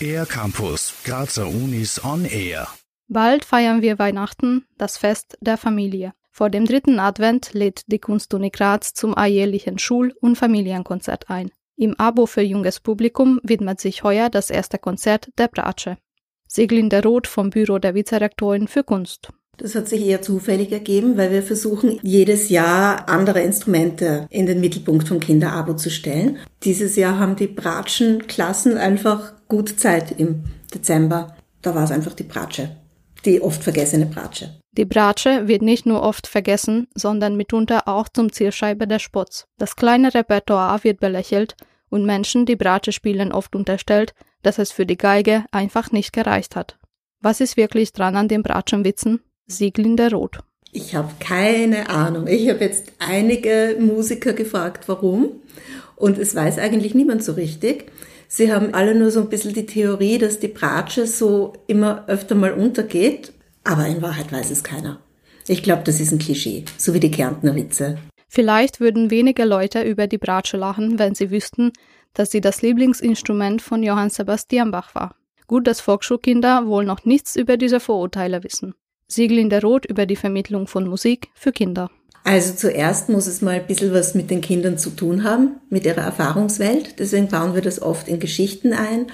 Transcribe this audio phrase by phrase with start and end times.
[0.00, 2.68] Air Campus, Grazer Unis on Air.
[3.08, 6.12] Bald feiern wir Weihnachten, das Fest der Familie.
[6.30, 11.50] Vor dem dritten Advent lädt die Kunstuni Graz zum alljährlichen Schul- und Familienkonzert ein.
[11.76, 15.96] Im Abo für junges Publikum widmet sich heuer das erste Konzert der Bratsche.
[16.46, 19.32] Sieglinde Roth vom Büro der Vizerektorin für Kunst.
[19.58, 24.60] Das hat sich eher zufällig ergeben, weil wir versuchen, jedes Jahr andere Instrumente in den
[24.60, 26.38] Mittelpunkt vom Kinderabo zu stellen.
[26.62, 31.36] Dieses Jahr haben die Bratschenklassen einfach gut Zeit im Dezember.
[31.60, 32.76] Da war es einfach die Bratsche.
[33.24, 34.60] Die oft vergessene Bratsche.
[34.72, 39.48] Die Bratsche wird nicht nur oft vergessen, sondern mitunter auch zum Zielscheibe des Spotts.
[39.58, 41.56] Das kleine Repertoire wird belächelt
[41.88, 46.54] und Menschen, die Bratsche spielen, oft unterstellt, dass es für die Geige einfach nicht gereicht
[46.54, 46.78] hat.
[47.20, 49.20] Was ist wirklich dran an den Bratschenwitzen?
[49.48, 50.38] Sieglinde Rot.
[50.72, 52.26] Ich habe keine Ahnung.
[52.26, 55.40] Ich habe jetzt einige Musiker gefragt, warum.
[55.96, 57.90] Und es weiß eigentlich niemand so richtig.
[58.28, 62.34] Sie haben alle nur so ein bisschen die Theorie, dass die Bratsche so immer öfter
[62.34, 63.32] mal untergeht.
[63.64, 65.00] Aber in Wahrheit weiß es keiner.
[65.48, 67.98] Ich glaube, das ist ein Klischee, so wie die Kärntner Witze.
[68.28, 71.72] Vielleicht würden wenige Leute über die Bratsche lachen, wenn sie wüssten,
[72.12, 75.14] dass sie das Lieblingsinstrument von Johann Sebastian Bach war.
[75.46, 78.74] Gut, dass Volksschulkinder wohl noch nichts über diese Vorurteile wissen.
[79.08, 81.90] Sieglinde Roth über die Vermittlung von Musik für Kinder.
[82.24, 85.86] Also zuerst muss es mal ein bisschen was mit den Kindern zu tun haben, mit
[85.86, 86.98] ihrer Erfahrungswelt.
[86.98, 89.06] Deswegen bauen wir das oft in Geschichten ein.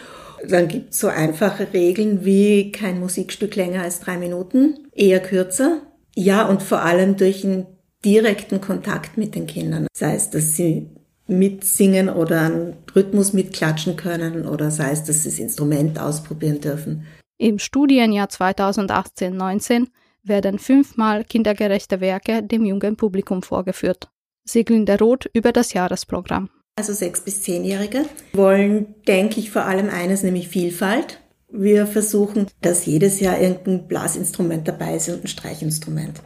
[0.48, 5.80] Dann gibt es so einfache Regeln wie kein Musikstück länger als drei Minuten, eher kürzer.
[6.16, 7.66] Ja, und vor allem durch einen
[8.04, 9.86] direkten Kontakt mit den Kindern.
[9.94, 10.90] Sei es, dass sie
[11.26, 17.06] mitsingen oder einen Rhythmus mitklatschen können oder sei es, dass sie das Instrument ausprobieren dürfen.
[17.44, 19.88] Im Studienjahr 2018-19
[20.22, 24.08] werden fünfmal kindergerechte Werke dem jungen Publikum vorgeführt.
[24.46, 26.48] Sieglinde Roth über das Jahresprogramm.
[26.76, 31.20] Also sechs bis zehnjährige wollen, denke ich, vor allem eines, nämlich Vielfalt.
[31.50, 36.22] Wir versuchen, dass jedes Jahr irgendein Blasinstrument dabei ist und ein Streichinstrument.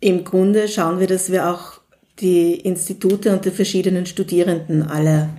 [0.00, 1.80] Im Grunde schauen wir, dass wir auch
[2.20, 5.30] die Institute und die verschiedenen Studierenden alle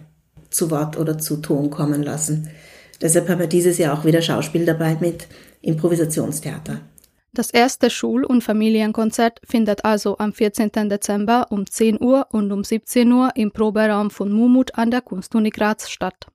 [0.49, 2.49] zu Wort oder zu Ton kommen lassen.
[3.03, 5.27] Deshalb haben wir dieses Jahr auch wieder Schauspiel dabei mit
[5.61, 6.79] Improvisationstheater.
[7.33, 10.71] Das erste Schul- und Familienkonzert findet also am 14.
[10.87, 15.49] Dezember um 10 Uhr und um 17 Uhr im Proberaum von Mumut an der Kunstuni
[15.49, 16.27] Graz statt.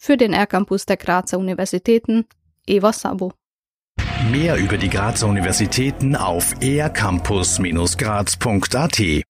[0.00, 2.24] Für den R-Campus der Grazer Universitäten
[2.66, 3.34] Eva Sabo.
[4.30, 9.27] Mehr über die Grazer Universitäten auf ercampus-graz.at